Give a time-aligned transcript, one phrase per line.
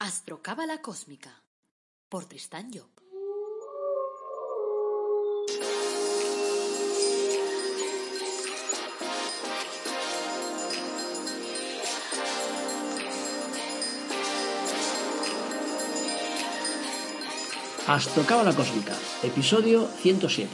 [0.00, 1.42] Astrocábala Cósmica
[2.08, 2.86] por Tristán Job.
[17.88, 18.94] Astrocábala Cósmica,
[19.24, 20.48] episodio 107.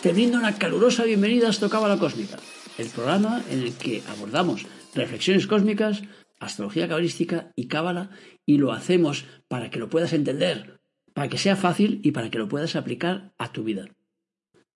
[0.00, 2.38] Te brindo una calurosa bienvenida a Astrocábala Cósmica,
[2.78, 6.00] el programa en el que abordamos reflexiones cósmicas,
[6.44, 8.10] astrología cabalística y cábala
[8.46, 10.80] y lo hacemos para que lo puedas entender,
[11.12, 13.86] para que sea fácil y para que lo puedas aplicar a tu vida.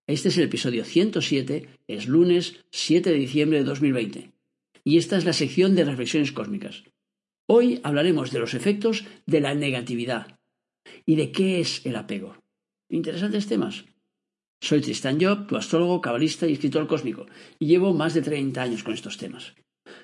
[0.07, 4.33] Este es el episodio 107, es lunes 7 de diciembre de 2020
[4.85, 6.85] y esta es la sección de reflexiones cósmicas.
[7.47, 10.39] Hoy hablaremos de los efectos de la negatividad
[11.05, 12.37] y de qué es el apego.
[12.89, 13.85] Interesantes temas.
[14.61, 17.27] Soy Tristan Job, tu astrólogo, cabalista y escritor cósmico,
[17.59, 19.55] y llevo más de 30 años con estos temas.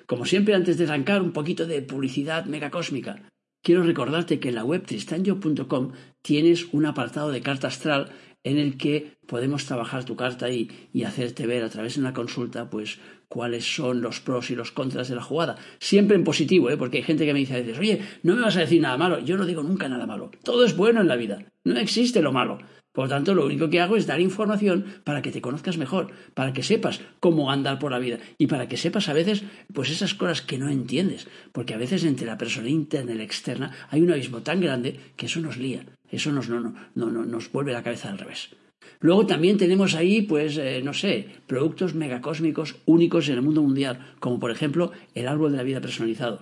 [0.05, 3.29] Como siempre, antes de arrancar un poquito de publicidad megacósmica,
[3.63, 5.91] quiero recordarte que en la web tristanyo.com
[6.21, 8.11] tienes un apartado de carta astral
[8.43, 12.13] en el que podemos trabajar tu carta y, y hacerte ver a través de una
[12.13, 15.57] consulta, pues, cuáles son los pros y los contras de la jugada.
[15.79, 16.77] Siempre en positivo, ¿eh?
[16.77, 18.97] porque hay gente que me dice a veces, oye, no me vas a decir nada
[18.97, 19.19] malo.
[19.19, 20.31] Yo no digo nunca nada malo.
[20.43, 21.43] Todo es bueno en la vida.
[21.63, 22.59] No existe lo malo.
[22.95, 26.13] Por lo tanto, lo único que hago es dar información para que te conozcas mejor,
[26.33, 29.43] para que sepas cómo andar por la vida y para que sepas a veces
[29.73, 33.23] pues esas cosas que no entiendes, porque a veces entre la persona interna y la
[33.23, 37.25] externa hay un abismo tan grande que eso nos lía, eso nos, no, no, no,
[37.25, 38.55] nos vuelve la cabeza al revés.
[39.01, 44.13] Luego también tenemos ahí, pues, eh, no sé, productos megacósmicos únicos en el mundo mundial,
[44.21, 46.39] como por ejemplo el árbol de la vida personalizado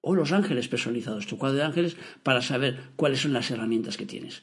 [0.00, 4.04] o los ángeles personalizados, tu cuadro de ángeles, para saber cuáles son las herramientas que
[4.04, 4.42] tienes.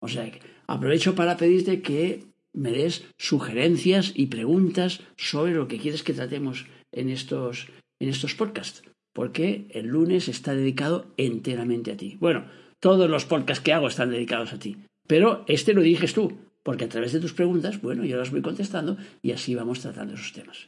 [0.00, 0.30] O sea,
[0.66, 6.66] aprovecho para pedirte que me des sugerencias y preguntas sobre lo que quieres que tratemos
[6.92, 7.68] en estos,
[8.00, 8.82] en estos podcasts,
[9.12, 12.16] porque el lunes está dedicado enteramente a ti.
[12.20, 12.46] Bueno,
[12.80, 14.76] todos los podcasts que hago están dedicados a ti,
[15.06, 18.42] pero este lo diriges tú, porque a través de tus preguntas, bueno, yo las voy
[18.42, 20.66] contestando y así vamos tratando esos temas.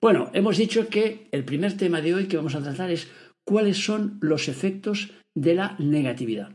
[0.00, 3.08] Bueno, hemos dicho que el primer tema de hoy que vamos a tratar es
[3.44, 6.52] cuáles son los efectos de la negatividad.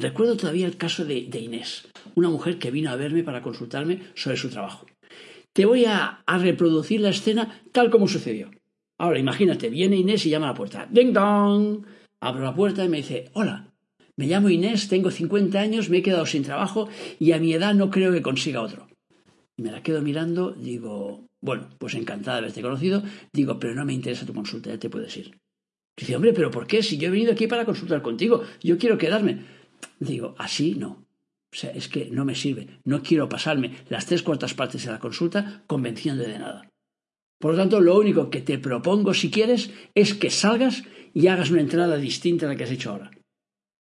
[0.00, 4.38] Recuerdo todavía el caso de, Inés, una mujer que vino a verme para consultarme sobre
[4.38, 4.86] su trabajo.
[5.52, 8.50] Te voy a, reproducir la escena tal como sucedió.
[8.98, 10.88] Ahora, imagínate, viene Inés y llama a la puerta.
[10.90, 11.84] ¡Ding dong!
[12.18, 13.74] Abro la puerta y me dice, hola,
[14.16, 16.88] me llamo Inés, tengo 50 años, me he quedado sin trabajo
[17.18, 18.88] y a mi edad no creo que consiga otro.
[19.58, 23.02] Y me la quedo mirando, digo, bueno, pues encantada de haberte conocido,
[23.34, 25.38] digo, pero no me interesa tu consulta, ya te puedes ir.
[25.94, 26.82] Dice, hombre, pero ¿por qué?
[26.82, 29.59] Si yo he venido aquí para consultar contigo, yo quiero quedarme.
[29.98, 31.06] Digo, así no.
[31.52, 32.78] O sea, es que no me sirve.
[32.84, 36.70] No quiero pasarme las tres cuartas partes de la consulta convenciendo de nada.
[37.38, 41.50] Por lo tanto, lo único que te propongo, si quieres, es que salgas y hagas
[41.50, 43.10] una entrada distinta a la que has hecho ahora.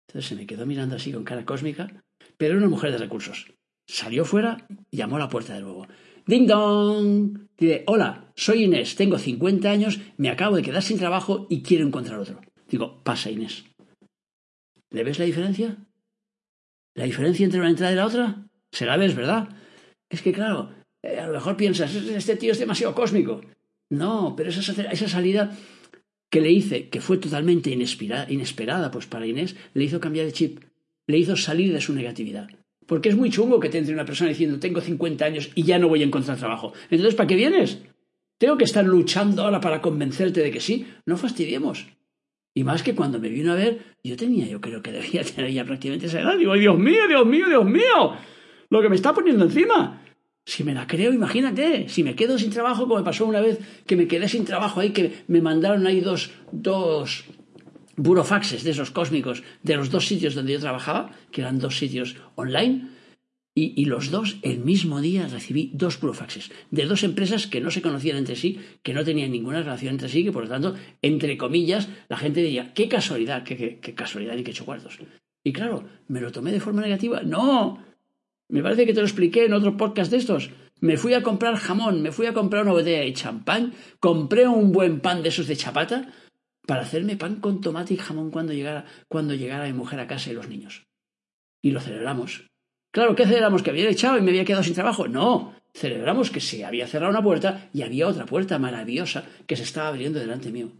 [0.09, 2.03] Entonces se me quedó mirando así con cara cósmica,
[2.37, 3.47] pero era una mujer de recursos.
[3.87, 5.87] Salió fuera y llamó a la puerta de nuevo.
[6.27, 7.49] ¡Ding dong!
[7.57, 11.87] Dice, hola, soy Inés, tengo 50 años, me acabo de quedar sin trabajo y quiero
[11.87, 12.41] encontrar otro.
[12.69, 13.65] Digo, pasa Inés.
[14.95, 15.77] ¿Le ves la diferencia?
[16.95, 18.47] ¿La diferencia entre una entrada y la otra?
[18.71, 19.49] Se la ves, ¿verdad?
[20.09, 20.71] Es que, claro,
[21.03, 23.41] eh, a lo mejor piensas, este tío es demasiado cósmico.
[23.91, 25.51] No, pero esa, salida
[26.31, 30.33] que le hice, que fue totalmente inesperada, inesperada, pues para Inés, le hizo cambiar de
[30.33, 30.61] chip,
[31.09, 32.49] le hizo salir de su negatividad.
[32.87, 35.81] Porque es muy chungo que te entre una persona diciendo, tengo 50 años y ya
[35.81, 36.73] no voy a encontrar trabajo.
[36.89, 37.79] Entonces, ¿para qué vienes?
[38.39, 40.87] Tengo que estar luchando ahora para convencerte de que sí.
[41.05, 41.89] No fastidiemos.
[42.55, 45.51] Y más que cuando me vino a ver, yo tenía, yo creo que debía tener
[45.51, 46.39] ya prácticamente esa edad.
[46.39, 48.17] Digo, Dios mío, Dios mío, Dios mío,
[48.71, 50.01] lo que me está poniendo encima.
[50.47, 53.59] Si me la creo, imagínate, si me quedo sin trabajo, como me pasó una vez
[53.87, 57.25] que me quedé sin trabajo ahí, que me mandaron ahí dos, dos
[57.97, 62.17] burofaxes de esos cósmicos de los dos sitios donde yo trabajaba, que eran dos sitios
[62.35, 62.89] online,
[63.57, 67.83] y, los dos, el mismo día, recibí dos profaxes de dos empresas que no se
[67.83, 71.39] conocían entre sí, que no tenían ninguna relación entre sí, que por lo tanto, entre
[71.39, 74.99] comillas, la gente diría, qué casualidad, qué, casualidad y qué hecho cuartos.
[75.45, 77.23] Y claro, ¿me lo tomé de forma negativa?
[77.23, 77.79] No.
[78.49, 80.51] Me parece que te lo expliqué en otro podcast de estos.
[80.81, 84.73] Me fui a comprar jamón, me fui a comprar una botella de champán, compré un
[84.73, 86.13] buen pan de esos de chapata
[86.67, 90.33] para hacerme pan con tomate y jamón cuando llegara, cuando llegara mi mujer a casa
[90.33, 90.89] y los niños.
[91.63, 92.49] Y lo celebramos.
[92.95, 93.65] Claro, ¿qué celebramos?
[93.65, 95.09] ¿Que había echado y me había quedado sin trabajo?
[95.09, 99.65] No, celebramos que se había cerrado una puerta y había otra puerta maravillosa que se
[99.65, 100.71] estaba abriendo delante mío.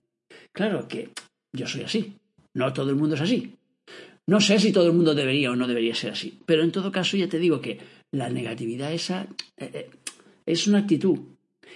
[0.53, 1.11] Claro que
[1.53, 2.15] yo soy así.
[2.55, 3.57] No todo el mundo es así.
[4.29, 6.93] No sé si todo el mundo debería o no debería ser así, pero en todo
[6.93, 7.81] caso ya te digo que
[8.13, 9.27] la negatividad esa
[9.57, 9.91] eh, eh,
[10.47, 11.19] es una actitud.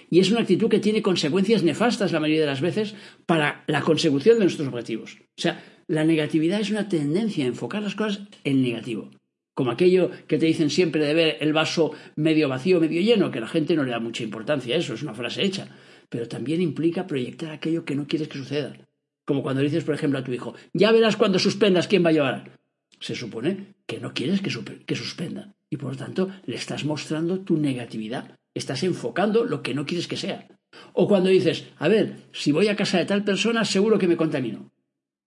[0.09, 2.95] Y es una actitud que tiene consecuencias nefastas la mayoría de las veces
[3.25, 5.17] para la consecución de nuestros objetivos.
[5.37, 9.11] O sea, la negatividad es una tendencia a enfocar las cosas en negativo.
[9.59, 13.41] Como aquello que te dicen siempre de ver el vaso medio vacío, medio lleno, que
[13.41, 15.67] la gente no le da mucha importancia a eso, es una frase hecha.
[16.07, 18.77] Pero también implica proyectar aquello que no quieres que suceda.
[19.25, 22.13] Como cuando dices, por ejemplo, a tu hijo, ya verás cuando suspendas quién va a
[22.13, 22.57] llevar.
[23.01, 24.49] Se supone que no quieres que,
[24.85, 25.53] que suspenda.
[25.69, 28.37] Y por lo tanto, le estás mostrando tu negatividad.
[28.53, 30.47] Estás enfocando lo que no quieres que sea.
[30.93, 34.15] O cuando dices, a ver, si voy a casa de tal persona, seguro que me
[34.15, 34.71] contamino.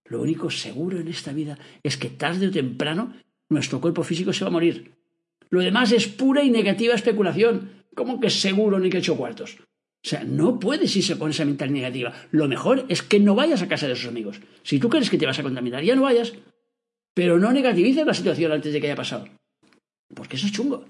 [0.05, 3.13] Lo único seguro en esta vida es que tarde o temprano
[3.53, 4.91] nuestro cuerpo físico se va a morir.
[5.49, 7.83] Lo demás es pura y negativa especulación.
[7.95, 9.57] ¿Cómo que seguro ni que hecho cuartos?
[10.05, 12.13] O sea, no puedes irse con esa mental negativa.
[12.31, 14.41] Lo mejor es que no vayas a casa de esos amigos.
[14.63, 16.33] Si tú crees que te vas a contaminar, ya no vayas.
[17.13, 19.29] Pero no negativices la situación antes de que haya pasado.
[20.13, 20.85] Porque eso es chungo.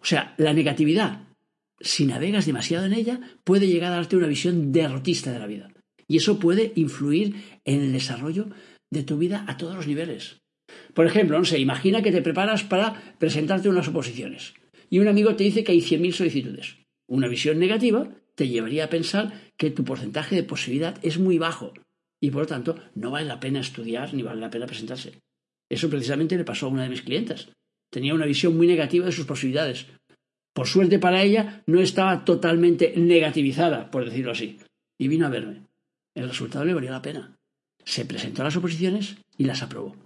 [0.00, 1.24] O sea, la negatividad,
[1.80, 5.70] si navegas demasiado en ella, puede llegar a darte una visión derrotista de la vida.
[6.08, 8.46] Y eso puede influir en el desarrollo
[8.90, 10.40] de tu vida a todos los niveles.
[10.94, 14.54] Por ejemplo, no sé, imagina que te preparas para presentarte unas oposiciones
[14.90, 16.76] y un amigo te dice que hay 100.000 solicitudes.
[17.08, 21.72] Una visión negativa te llevaría a pensar que tu porcentaje de posibilidad es muy bajo
[22.20, 25.20] y por lo tanto no vale la pena estudiar ni vale la pena presentarse.
[25.68, 27.48] Eso precisamente le pasó a una de mis clientas.
[27.90, 29.86] Tenía una visión muy negativa de sus posibilidades.
[30.54, 34.58] Por suerte para ella no estaba totalmente negativizada, por decirlo así,
[34.98, 35.66] y vino a verme.
[36.14, 37.36] El resultado le valió la pena.
[37.84, 40.05] Se presentó a las oposiciones y las aprobó.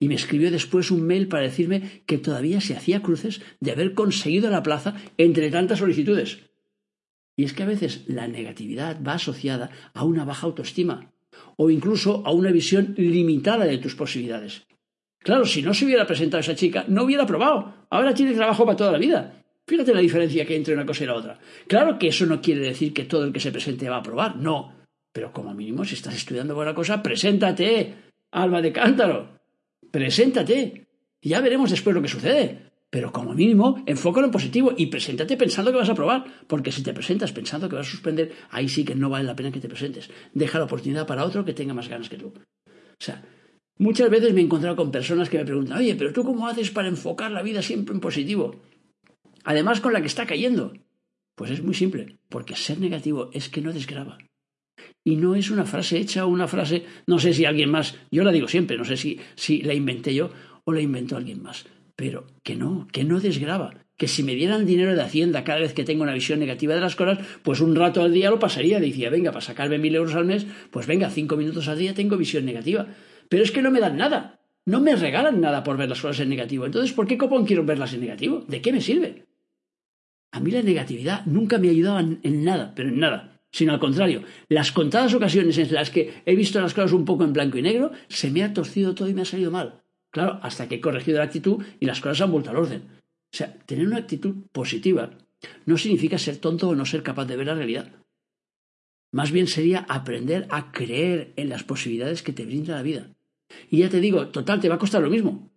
[0.00, 3.94] Y me escribió después un mail para decirme que todavía se hacía cruces de haber
[3.94, 6.38] conseguido la plaza entre tantas solicitudes.
[7.36, 11.12] Y es que a veces la negatividad va asociada a una baja autoestima
[11.56, 14.66] o incluso a una visión limitada de tus posibilidades.
[15.20, 17.86] Claro, si no se hubiera presentado esa chica, no hubiera aprobado.
[17.90, 19.42] Ahora tiene trabajo para toda la vida.
[19.66, 21.38] Fíjate la diferencia que hay entre una cosa y la otra.
[21.66, 24.36] Claro que eso no quiere decir que todo el que se presente va a aprobar,
[24.36, 24.74] no.
[25.12, 27.94] Pero como mínimo, si estás estudiando buena cosa, preséntate,
[28.30, 29.37] alma de cántaro.
[29.90, 30.86] Preséntate.
[31.22, 32.68] Ya veremos después lo que sucede.
[32.90, 36.24] Pero como mínimo, enfócalo en positivo y preséntate pensando que vas a aprobar.
[36.46, 39.36] Porque si te presentas pensando que vas a suspender, ahí sí que no vale la
[39.36, 40.10] pena que te presentes.
[40.32, 42.28] Deja la oportunidad para otro que tenga más ganas que tú.
[42.28, 43.22] O sea,
[43.76, 46.70] muchas veces me he encontrado con personas que me preguntan, oye, pero tú cómo haces
[46.70, 48.56] para enfocar la vida siempre en positivo?
[49.44, 50.72] Además, con la que está cayendo.
[51.34, 54.18] Pues es muy simple, porque ser negativo es que no desgraba.
[55.04, 58.24] Y no es una frase hecha o una frase, no sé si alguien más, yo
[58.24, 60.30] la digo siempre, no sé si, si la inventé yo
[60.64, 61.64] o la inventó alguien más,
[61.96, 65.72] pero que no, que no desgraba, que si me dieran dinero de Hacienda cada vez
[65.72, 68.80] que tengo una visión negativa de las cosas, pues un rato al día lo pasaría,
[68.80, 72.16] decía, venga, para sacarme mil euros al mes, pues venga, cinco minutos al día tengo
[72.16, 72.86] visión negativa.
[73.28, 76.20] Pero es que no me dan nada, no me regalan nada por ver las cosas
[76.20, 76.66] en negativo.
[76.66, 78.44] Entonces, ¿por qué copón quiero verlas en negativo?
[78.46, 79.26] ¿De qué me sirve?
[80.30, 84.22] A mí la negatividad nunca me ayudaba en nada, pero en nada sino al contrario,
[84.48, 87.62] las contadas ocasiones en las que he visto las cosas un poco en blanco y
[87.62, 89.82] negro, se me ha torcido todo y me ha salido mal.
[90.10, 92.82] Claro, hasta que he corregido la actitud y las cosas han vuelto al orden.
[93.32, 95.10] O sea, tener una actitud positiva
[95.66, 97.92] no significa ser tonto o no ser capaz de ver la realidad.
[99.12, 103.10] Más bien sería aprender a creer en las posibilidades que te brinda la vida.
[103.70, 105.50] Y ya te digo, total, te va a costar lo mismo.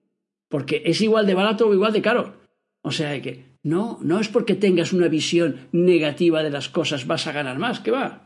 [0.48, 2.42] Porque es igual de barato o igual de caro.
[2.82, 7.28] O sea que no, no es porque tengas una visión negativa de las cosas vas
[7.28, 8.26] a ganar más, que va.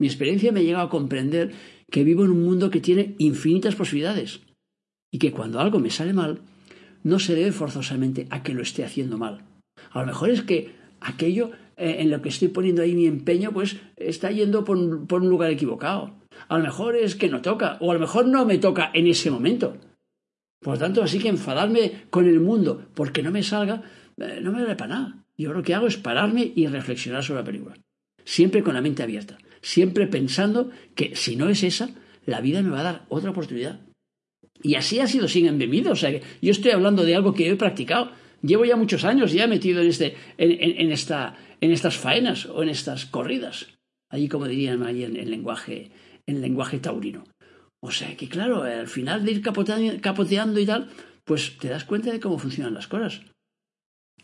[0.00, 1.52] Mi experiencia me ha llegado a comprender
[1.90, 4.40] que vivo en un mundo que tiene infinitas posibilidades
[5.10, 6.40] y que cuando algo me sale mal,
[7.02, 9.44] no se debe forzosamente a que lo esté haciendo mal.
[9.90, 13.52] A lo mejor es que aquello eh, en lo que estoy poniendo ahí mi empeño,
[13.52, 16.14] pues está yendo por un lugar equivocado.
[16.48, 19.06] A lo mejor es que no toca, o a lo mejor no me toca en
[19.06, 19.76] ese momento.
[20.60, 23.82] Por tanto, así que enfadarme con el mundo porque no me salga,
[24.18, 25.24] no me vale para nada.
[25.36, 27.76] Yo lo que hago es pararme y reflexionar sobre la película.
[28.24, 29.38] Siempre con la mente abierta.
[29.60, 31.90] Siempre pensando que si no es esa,
[32.26, 33.80] la vida me va a dar otra oportunidad.
[34.62, 35.92] Y así ha sido sin embebido.
[35.92, 38.10] O sea, que yo estoy hablando de algo que he practicado.
[38.42, 42.68] Llevo ya muchos años ya metido en, este, en, esta, en estas faenas o en
[42.68, 43.68] estas corridas.
[44.10, 45.90] Allí, como dirían ahí en, lenguaje,
[46.26, 47.24] en lenguaje taurino.
[47.80, 50.88] O sea que, claro, al final de ir capoteando y tal,
[51.24, 53.22] pues te das cuenta de cómo funcionan las cosas.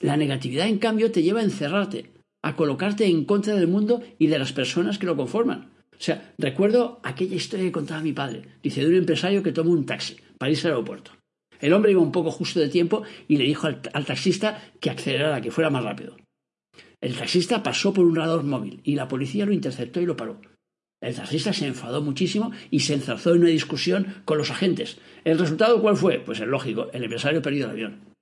[0.00, 4.26] La negatividad, en cambio, te lleva a encerrarte, a colocarte en contra del mundo y
[4.26, 5.72] de las personas que lo conforman.
[5.92, 8.42] O sea, recuerdo aquella historia que contaba mi padre.
[8.62, 11.12] Dice, de un empresario que tomó un taxi para irse al aeropuerto.
[11.60, 15.40] El hombre iba un poco justo de tiempo y le dijo al, taxista que acelerara,
[15.40, 16.16] que fuera más rápido.
[17.00, 20.40] El taxista pasó por un radar móvil y la policía lo interceptó y lo paró.
[21.00, 24.98] El taxista se enfadó muchísimo y se enzarzó en una discusión con los agentes.
[25.24, 26.18] ¿El resultado cuál fue?
[26.18, 28.13] Pues el lógico, el empresario perdió el avión.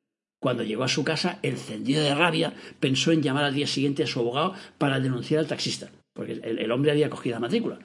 [0.43, 4.09] Cuando llegó a su casa, encendido de rabia, pensó en llamar al día siguiente a
[4.09, 7.79] su abogado para denunciar al taxista, porque el, hombre había cogido la matrícula.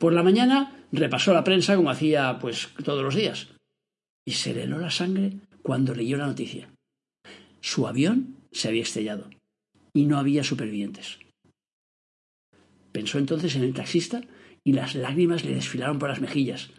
[0.00, 3.48] Por la mañana repasó la prensa como hacía pues todos los días
[4.24, 6.70] y se le la sangre cuando leyó la noticia.
[7.60, 9.28] Su avión se había estrellado
[9.92, 11.18] y no había supervivientes.
[12.92, 14.22] Pensó entonces en el taxista
[14.64, 16.70] y las lágrimas le desfilaron por las mejillas,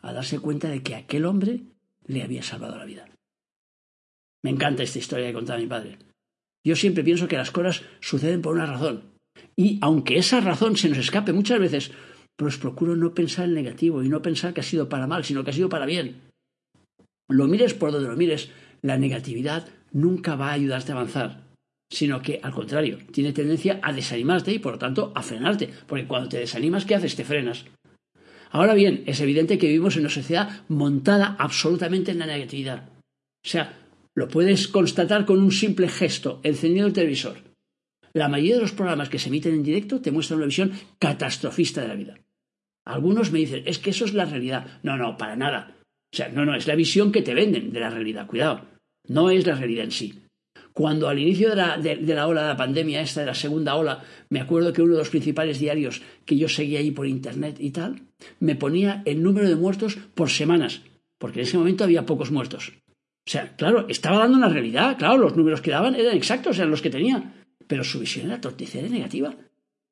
[0.00, 1.62] a darse cuenta de que aquel hombre
[2.06, 3.08] le había salvado la vida.
[4.44, 5.98] Me encanta esta historia que contaba mi padre.
[6.64, 9.02] Yo siempre pienso que las cosas suceden por una razón.
[9.56, 11.90] Y aunque esa razón se nos escape muchas veces,
[12.36, 15.42] pues procuro no pensar en negativo y no pensar que ha sido para mal, sino
[15.42, 16.20] que ha sido para bien.
[17.28, 18.50] Lo mires por donde lo mires,
[18.82, 21.44] la negatividad nunca va a ayudarte a avanzar
[21.94, 26.06] sino que al contrario, tiene tendencia a desanimarte y por lo tanto a frenarte, porque
[26.06, 27.14] cuando te desanimas, ¿qué haces?
[27.16, 27.64] Te frenas.
[28.50, 32.88] Ahora bien, es evidente que vivimos en una sociedad montada absolutamente en la negatividad.
[33.44, 33.83] O sea,
[34.14, 37.38] lo puedes constatar con un simple gesto, encendiendo el televisor.
[38.12, 41.82] La mayoría de los programas que se emiten en directo te muestran una visión catastrofista
[41.82, 42.18] de la vida.
[42.86, 44.80] Algunos me dicen, es que eso es la realidad.
[44.82, 45.76] No, no, para nada.
[46.12, 48.26] O sea, no, no, es la visión que te venden de la realidad.
[48.26, 48.66] Cuidado.
[49.08, 50.20] No es la realidad en sí.
[50.72, 53.74] Cuando al inicio de la, de, la, ola de la pandemia, esta de la segunda
[53.74, 57.56] ola, me acuerdo que uno de los principales diarios que yo seguía ahí por internet
[57.58, 58.02] y tal,
[58.38, 60.82] me ponía el número de muertos por semanas,
[61.18, 62.72] porque en ese momento había pocos muertos.
[63.26, 66.70] O sea, claro, estaba dando una realidad, claro, los números que daban eran exactos, eran
[66.70, 67.34] los que tenía,
[67.66, 69.34] pero su visión era torticera y negativa.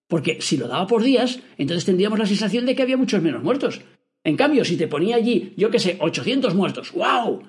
[0.07, 3.43] Porque si lo daba por días, entonces tendríamos la sensación de que había muchos menos
[3.43, 3.81] muertos.
[4.25, 7.43] En cambio, si te ponía allí, yo qué sé, 800 muertos, ¡wow!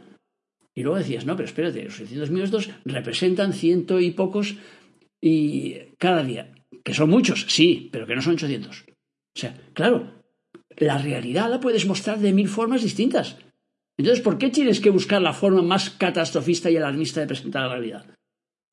[0.74, 4.56] Y luego decías, no, pero espérate, los 600 minutos representan ciento y pocos
[5.22, 6.54] y cada día.
[6.84, 8.86] Que son muchos, sí, pero que no son 800.
[8.88, 10.24] O sea, claro,
[10.78, 13.38] la realidad la puedes mostrar de mil formas distintas.
[14.04, 17.70] Entonces, ¿por qué tienes que buscar la forma más catastrofista y alarmista de presentar la
[17.70, 18.06] realidad?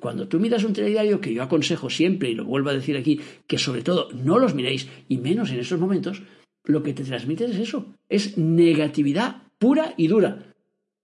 [0.01, 3.21] Cuando tú miras un telediario, que yo aconsejo siempre, y lo vuelvo a decir aquí,
[3.47, 6.21] que sobre todo no los miréis, y menos en esos momentos,
[6.65, 10.53] lo que te transmite es eso, es negatividad pura y dura.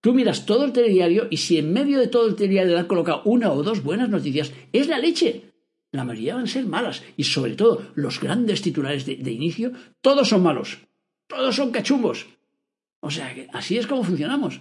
[0.01, 2.89] Tú miras todo el telediario y si en medio de todo el telediario le han
[2.89, 5.53] colocado una o dos buenas noticias, es la leche.
[5.93, 10.31] La mayoría van a ser malas y sobre todo los grandes titulares de, inicio, todos
[10.31, 10.79] son malos.
[11.29, 12.27] Todos son cachumbos.
[13.01, 14.61] O sea, que así es como funcionamos.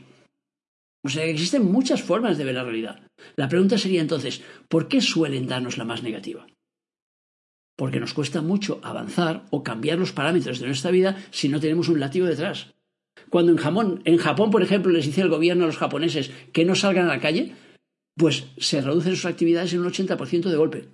[1.04, 3.02] O sea, que existen muchas formas de ver la realidad.
[3.36, 6.48] La pregunta sería entonces, ¿por qué suelen darnos la más negativa?
[7.78, 11.90] Porque nos cuesta mucho avanzar o cambiar los parámetros de nuestra vida si no tenemos
[11.90, 12.74] un látigo detrás.
[13.30, 16.76] Cuando en, en Japón, por ejemplo, les dice el gobierno a los japoneses que no
[16.76, 17.54] salgan a la calle,
[18.16, 20.90] pues se reducen sus actividades en un 80% de golpe.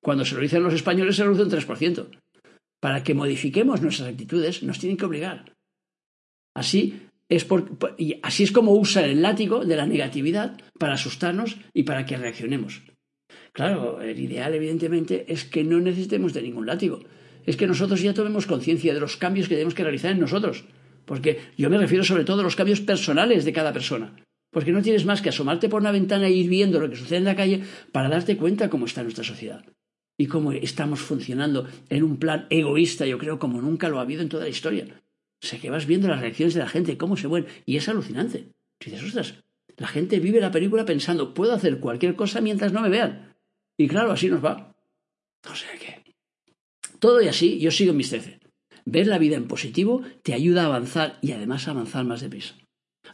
[0.00, 2.08] Cuando se lo dicen los españoles, se reduce un 3%.
[2.80, 5.56] Para que modifiquemos nuestras actitudes, nos tienen que obligar.
[6.54, 7.46] Así es,
[7.98, 12.16] y así es como usa el látigo de la negatividad para asustarnos y para que
[12.16, 12.82] reaccionemos.
[13.52, 17.00] Claro, el ideal, evidentemente, es que no necesitemos de ningún látigo.
[17.44, 20.64] Es que nosotros ya tomemos conciencia de los cambios que tenemos que realizar en nosotros.
[21.04, 24.14] Porque yo me refiero sobre todo a los cambios personales de cada persona.
[24.50, 27.18] Porque no tienes más que asomarte por una ventana e ir viendo lo que sucede
[27.18, 27.62] en la calle
[27.92, 29.64] para darte cuenta cómo está nuestra sociedad.
[30.18, 34.22] Y cómo estamos funcionando en un plan egoísta, yo creo, como nunca lo ha habido
[34.22, 34.86] en toda la historia.
[35.42, 37.50] O sea, que vas viendo las reacciones de la gente, cómo se mueven.
[37.64, 38.50] Y es alucinante.
[38.80, 39.34] Y dices, ostras,
[39.76, 43.36] la gente vive la película pensando, puedo hacer cualquier cosa mientras no me vean.
[43.76, 44.74] Y claro, así nos va.
[45.48, 46.02] O sea que.
[46.98, 48.40] Todo y así, yo sigo en mis trece.
[48.84, 52.56] Ver la vida en positivo te ayuda a avanzar y además a avanzar más deprisa.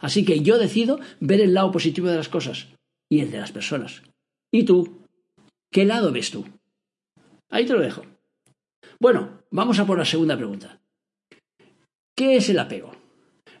[0.01, 2.69] Así que yo decido ver el lado positivo de las cosas
[3.09, 4.01] y el de las personas.
[4.51, 5.03] ¿Y tú?
[5.71, 6.45] ¿Qué lado ves tú?
[7.49, 8.03] Ahí te lo dejo.
[8.99, 10.81] Bueno, vamos a por la segunda pregunta.
[12.15, 12.93] ¿Qué es el apego?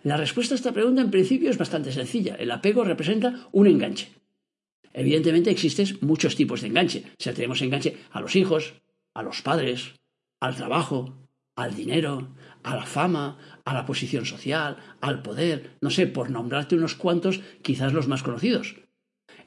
[0.03, 2.35] La respuesta a esta pregunta en principio es bastante sencilla.
[2.35, 4.13] El apego representa un enganche.
[4.93, 7.03] Evidentemente existen muchos tipos de enganche.
[7.19, 8.75] O sea, tenemos enganche a los hijos,
[9.13, 9.95] a los padres,
[10.39, 12.33] al trabajo, al dinero,
[12.63, 17.41] a la fama, a la posición social, al poder, no sé, por nombrarte unos cuantos,
[17.61, 18.75] quizás los más conocidos.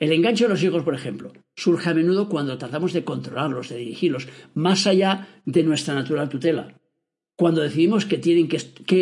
[0.01, 3.79] El enganche de los hijos, por ejemplo, surge a menudo cuando tratamos de controlarlos, de
[3.79, 6.78] dirigirlos, más allá de nuestra natural tutela.
[7.39, 8.17] Cuando decidimos qué,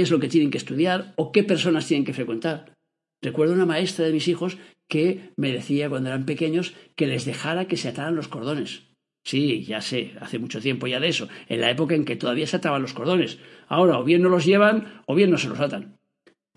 [0.01, 2.75] es lo que tienen que estudiar o qué personas tienen que frecuentar.
[3.23, 7.67] Recuerdo una maestra de mis hijos que me decía cuando eran pequeños que les dejara
[7.67, 8.83] que se ataran los cordones.
[9.25, 12.47] Sí, ya sé, hace mucho tiempo ya de eso, en la época en que todavía
[12.47, 13.39] se ataban los cordones.
[13.69, 15.97] Ahora o bien no los llevan o bien no se los atan.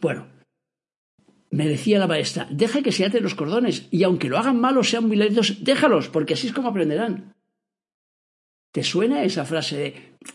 [0.02, 0.28] Bueno,
[1.50, 4.78] me decía la maestra, deja que se aten los cordones y aunque lo hagan mal
[4.78, 7.34] o sean muy lentos, déjalos, porque así es como aprenderán.
[8.72, 9.94] ¿Te suena esa frase de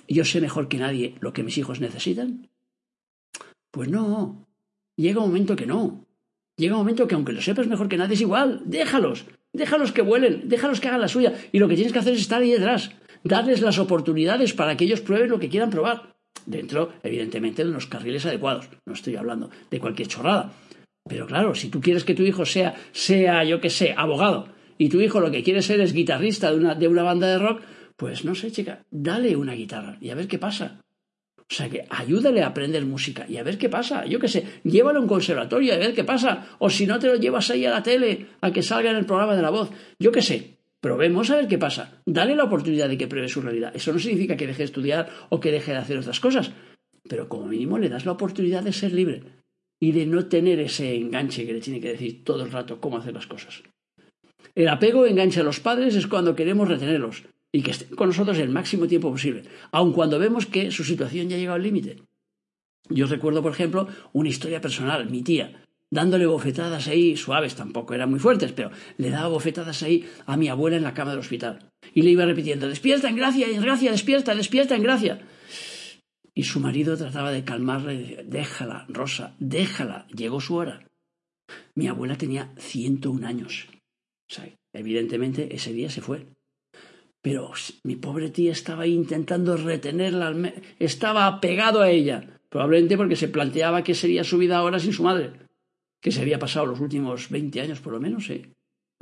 [0.09, 2.49] yo sé mejor que nadie lo que mis hijos necesitan?
[3.71, 4.47] Pues no.
[4.97, 6.05] Llega un momento que no.
[6.57, 9.25] Llega un momento que aunque lo sepas mejor que nadie es igual, déjalos.
[9.53, 11.33] Déjalos que vuelen, déjalos que hagan la suya.
[11.53, 12.91] Y lo que tienes que hacer es estar ahí detrás,
[13.23, 16.15] darles las oportunidades para que ellos prueben lo que quieran probar.
[16.47, 18.69] Dentro, evidentemente, de unos carriles adecuados.
[18.85, 20.53] No estoy hablando de cualquier chorrada.
[21.09, 24.49] Pero claro, si tú quieres que tu hijo sea, sea yo que sé, abogado,
[24.79, 27.39] y tu hijo lo que quiere ser es guitarrista de una, de una banda de
[27.39, 27.63] rock,
[27.97, 30.81] pues no sé, chica, dale una guitarra y a ver qué pasa.
[31.39, 34.07] O sea que ayúdale a aprender música y a ver qué pasa.
[34.07, 36.57] Yo qué sé, llévalo a un conservatorio y a ver qué pasa.
[36.59, 39.07] O si no te lo llevas ahí a la tele, a que salga en el
[39.07, 39.71] programa de la voz.
[39.99, 42.01] Yo qué sé, probemos a ver qué pasa.
[42.07, 43.73] Dale la oportunidad de que pruebe su realidad.
[43.77, 46.51] Eso no significa que deje de estudiar o que deje de hacer otras cosas.
[47.09, 49.23] Pero como mínimo le das la oportunidad de ser libre
[49.79, 52.97] y de no tener ese enganche que le tiene que decir todo el rato cómo
[52.97, 53.63] hacer las cosas.
[54.55, 57.25] El apego engancha a los padres es cuando queremos retenerlos
[57.55, 61.29] y que estén con nosotros el máximo tiempo posible, aun cuando vemos que su situación
[61.29, 62.03] ya ha llegado al límite.
[62.89, 68.11] Yo recuerdo, por ejemplo, una historia personal, mi tía, dándole bofetadas ahí, suaves tampoco, eran
[68.11, 71.71] muy fuertes, pero le daba bofetadas ahí a mi abuela en la cama del hospital.
[71.95, 75.21] Y le iba repitiendo, despierta en gracia, en gracia, despierta, despierta en gracia.
[76.35, 77.93] Y su marido trataba de calmarla
[78.25, 80.89] déjala, Rosa, déjala, llegó su hora.
[81.77, 83.69] Mi abuela tenía 101 años.
[84.73, 86.27] Evidentemente ese día se fue.
[87.25, 87.53] Pero
[87.85, 93.95] mi pobre tía estaba intentando retenerla, estaba pegado a ella, probablemente porque se planteaba qué
[93.95, 95.33] sería su vida ahora sin su madre,
[96.03, 98.43] que se había pasado los últimos 20 años por lo menos, sí.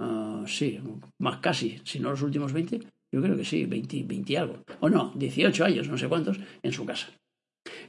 [0.01, 0.79] Uh, sí,
[1.19, 2.79] más casi, si no los últimos 20,
[3.13, 4.63] yo creo que sí, 20, 20 y algo.
[4.79, 7.09] O no, 18 años, no sé cuántos, en su casa.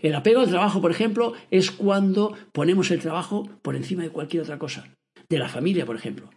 [0.01, 4.41] El apego al trabajo, por ejemplo, es cuando ponemos el trabajo por encima de cualquier
[4.41, 4.87] otra cosa.
[5.29, 6.31] De la familia, por ejemplo.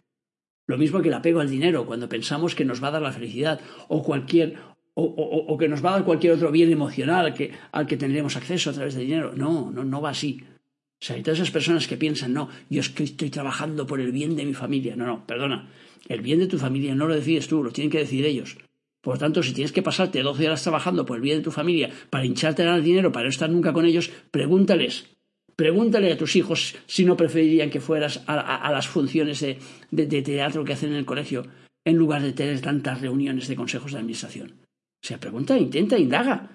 [0.66, 3.12] Lo mismo que el apego al dinero, cuando pensamos que nos va a dar la
[3.12, 4.56] felicidad o cualquier
[4.99, 8.70] o, que nos va a dar cualquier otro bien emocional que, al que tendremos acceso
[8.70, 9.32] a través del dinero.
[9.37, 10.42] No, no, no va así.
[10.42, 14.00] O sea, hay todas esas personas que piensan, no, yo es que estoy trabajando por
[14.00, 14.96] el bien de mi familia.
[14.96, 15.68] No, no, perdona.
[16.08, 18.56] El bien de tu familia no lo decides tú, lo tienen que decidir ellos.
[19.02, 21.90] Por tanto, si tienes que pasarte 12 horas trabajando por el bien de tu familia
[22.08, 25.15] para hincharte el dinero, para no estar nunca con ellos, pregúntales
[25.57, 30.75] Pregúntale a tus hijos si no preferirían que fueras a, las funciones de, teatro que
[30.75, 31.47] hacen en el colegio
[31.85, 34.59] en lugar de tener tantas reuniones de consejos de administración.
[35.03, 36.51] O sea, pregunta, intenta, indaga.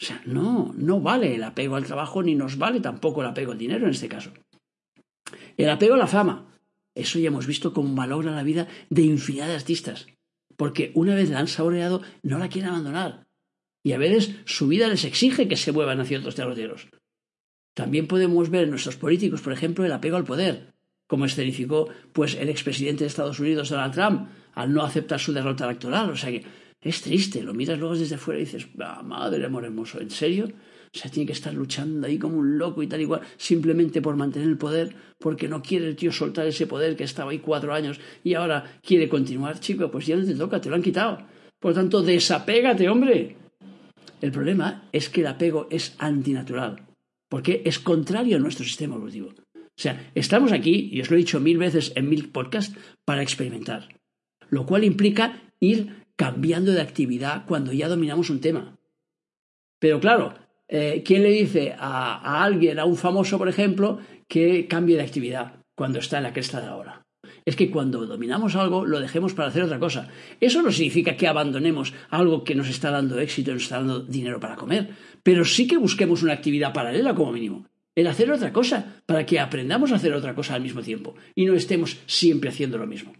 [0.00, 3.52] O sea, no, no vale el apego al trabajo ni nos vale tampoco el apego
[3.52, 4.32] al dinero en este caso.
[5.56, 6.52] El apego a la fama.
[6.94, 10.06] Eso ya hemos visto cómo malogra la vida de infinidad de artistas.
[10.56, 13.26] Porque una vez la han saboreado, no la quieren abandonar.
[13.82, 16.88] Y a veces su vida les exige que se muevan hacia otros derroteros.
[17.74, 20.72] También podemos ver en nuestros políticos, por ejemplo, el apego al poder,
[21.08, 25.64] como escenificó pues, el expresidente de Estados Unidos, Donald Trump, al no aceptar su derrota
[25.64, 26.10] electoral.
[26.10, 26.44] O sea que
[26.80, 30.46] es triste, lo miras luego desde fuera y dices, ah, madre amor hermoso, ¿en serio?
[30.46, 34.14] O sea, tiene que estar luchando ahí como un loco y tal igual, simplemente por
[34.14, 37.74] mantener el poder, porque no quiere el tío soltar ese poder que estaba ahí cuatro
[37.74, 39.58] años y ahora quiere continuar.
[39.58, 41.18] Chico, pues ya no te toca, te lo han quitado.
[41.58, 43.36] Por lo tanto, desapégate, hombre.
[44.20, 46.83] El problema es que el apego es antinatural
[47.34, 49.30] porque es contrario a nuestro sistema evolutivo.
[49.56, 53.22] O sea, estamos aquí, y os lo he dicho mil veces en mil podcasts, para
[53.22, 53.88] experimentar,
[54.50, 58.78] lo cual implica ir cambiando de actividad cuando ya dominamos un tema.
[59.80, 60.34] Pero claro,
[60.68, 65.64] eh, ¿quién le dice a, alguien, a un famoso, por ejemplo, que cambie de actividad
[65.74, 67.03] cuando está en la cresta de la?
[67.46, 70.08] Es que cuando dominamos algo, lo dejemos para hacer otra cosa.
[70.40, 74.40] Eso no significa que abandonemos algo que nos está dando éxito nos está dando dinero
[74.40, 74.90] para comer,
[75.22, 77.66] pero sí que busquemos una actividad paralela como mínimo.
[77.94, 81.44] El hacer otra cosa, para que aprendamos a hacer otra cosa al mismo tiempo y
[81.44, 83.12] no estemos siempre haciendo lo mismo.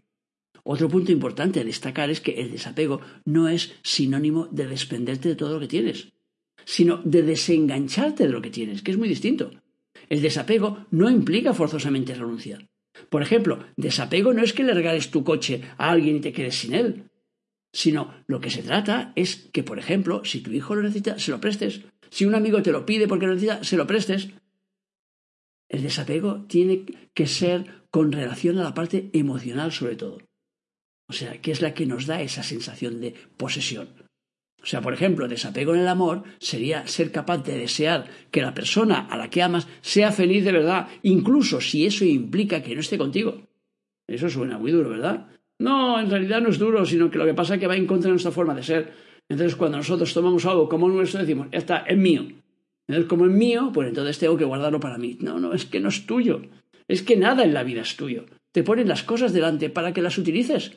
[0.64, 5.36] Otro punto importante a destacar es que el desapego no es sinónimo de desprenderte de
[5.36, 6.12] todo lo que tienes,
[6.64, 9.50] sino de desengancharte de lo que tienes, que es muy distinto.
[10.08, 12.66] El desapego no implica forzosamente renunciar.
[13.10, 16.56] Por ejemplo, desapego no es que le regales tu coche a alguien y te quedes
[16.56, 17.10] sin él
[17.74, 21.32] sino lo que se trata es que, por ejemplo, si tu hijo lo necesita, se
[21.32, 21.80] lo prestes.
[22.08, 24.28] Si un amigo te lo pide porque lo necesita, se lo prestes.
[25.68, 30.18] El desapego tiene que ser con relación a la parte emocional sobre todo.
[31.08, 33.88] O sea, que es la que nos da esa sensación de posesión.
[34.64, 38.54] O sea, por ejemplo, desapego en el amor sería ser capaz de desear que la
[38.54, 42.80] persona a la que amas sea feliz de verdad, incluso si eso implica que no
[42.80, 43.42] esté contigo.
[44.08, 45.26] Eso suena muy duro, ¿verdad?
[45.58, 47.86] No, en realidad no es duro, sino que lo que pasa es que va en
[47.86, 48.92] contra de nuestra forma de ser.
[49.28, 52.26] Entonces, cuando nosotros tomamos algo como nuestro, decimos, ya está, es mío.
[52.88, 55.18] Entonces, como es mío, pues entonces tengo que guardarlo para mí.
[55.20, 56.40] No, no, es que no es tuyo.
[56.88, 58.24] Es que nada en la vida es tuyo.
[58.50, 60.72] Te ponen las cosas delante para que las utilices,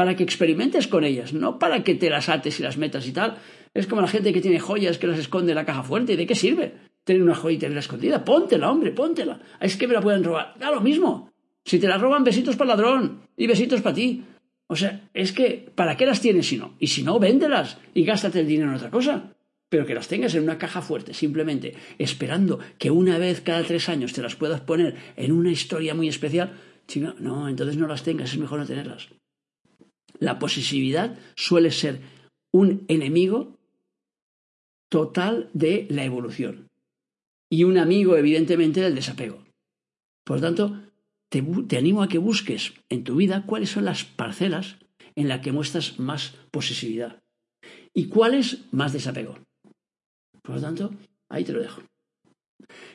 [0.00, 3.12] para que experimentes con ellas, no para que te las ates y las metas y
[3.12, 3.36] tal.
[3.74, 6.16] Es como la gente que tiene joyas que las esconde en la caja fuerte.
[6.16, 6.72] ¿De qué sirve
[7.04, 8.24] tener una joya y tenerla escondida?
[8.24, 9.40] Póntela, hombre, póntela.
[9.60, 10.54] Es que me la pueden robar.
[10.58, 11.30] Da lo mismo.
[11.66, 14.24] Si te las roban, besitos para ladrón y besitos para ti.
[14.68, 16.76] O sea, es que, ¿para qué las tienes si no?
[16.78, 19.34] Y si no, véndelas y gástate el dinero en otra cosa.
[19.68, 23.90] pero que las tengas en una caja fuerte, simplemente esperando que una vez cada tres
[23.90, 26.54] años te las puedas poner en una historia muy especial,
[26.96, 29.10] no, entonces no las tengas, es mejor no tenerlas.
[30.20, 32.00] La posesividad suele ser
[32.52, 33.58] un enemigo
[34.90, 36.68] total de la evolución
[37.50, 39.42] y un amigo, evidentemente, del desapego.
[40.24, 40.80] Por tanto,
[41.30, 44.76] te, animo a que busques en tu vida cuáles son las parcelas
[45.16, 47.22] en las que muestras más posesividad
[47.94, 49.38] y cuáles más desapego.
[50.42, 50.90] Por lo tanto,
[51.28, 51.82] ahí te lo dejo.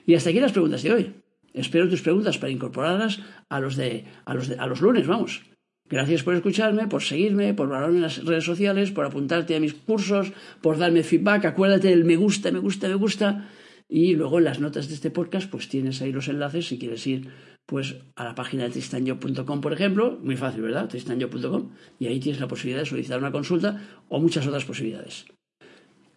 [0.06, 1.14] Y hasta aquí las preguntas de hoy.
[1.54, 5.42] Espero tus preguntas para incorporarlas a los de, a los, a los lunes, vamos.
[5.88, 9.76] Gracias por escucharme, por seguirme, por valorarme en las redes sociales, por apuntarte a mis
[9.76, 11.46] cursos, por darme feedback.
[11.46, 13.50] Acuérdate del me gusta, me gusta, me gusta.
[13.88, 17.06] Y luego en las notas de este podcast, pues tienes ahí los enlaces si quieres
[17.06, 17.30] ir
[17.68, 20.88] pues a la página de tristanyo.com, por ejemplo, muy fácil, ¿verdad?
[20.88, 25.26] tristanyo.com, y ahí tienes la posibilidad de solicitar una consulta o muchas otras posibilidades.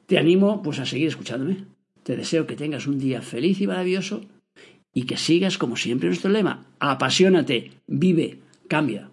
[0.06, 1.64] Te animo pues a seguir escuchándome.
[2.02, 4.22] Te deseo que tengas un día feliz y maravilloso
[4.94, 9.10] y que sigas como siempre nuestro lema, apasionate, vive, cambia.